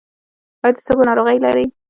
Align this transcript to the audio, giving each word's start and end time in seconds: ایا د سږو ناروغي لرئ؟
ایا 0.63 0.71
د 0.75 0.77
سږو 0.85 1.03
ناروغي 1.09 1.37
لرئ؟ 1.45 1.65